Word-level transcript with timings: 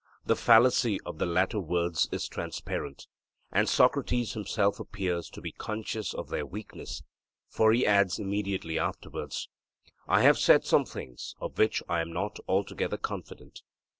The 0.25 0.35
fallacy 0.35 0.99
of 1.05 1.19
the 1.19 1.27
latter 1.27 1.59
words 1.59 2.09
is 2.11 2.27
transparent. 2.27 3.05
And 3.51 3.69
Socrates 3.69 4.33
himself 4.33 4.79
appears 4.79 5.29
to 5.29 5.41
be 5.41 5.51
conscious 5.51 6.11
of 6.15 6.29
their 6.29 6.43
weakness; 6.43 7.03
for 7.47 7.71
he 7.71 7.85
adds 7.85 8.17
immediately 8.17 8.79
afterwards, 8.79 9.47
'I 10.07 10.23
have 10.23 10.39
said 10.39 10.65
some 10.65 10.85
things 10.85 11.35
of 11.39 11.55
which 11.59 11.83
I 11.87 12.01
am 12.01 12.11
not 12.11 12.39
altogether 12.47 12.97
confident.' 12.97 13.61